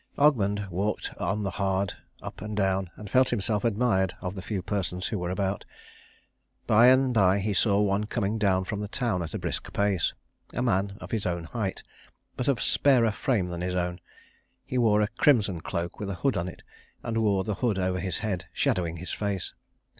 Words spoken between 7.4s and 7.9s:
saw